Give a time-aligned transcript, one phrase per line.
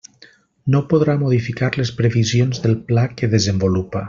[0.75, 3.99] No podrà modificar les previsions del pla que desenvolupa.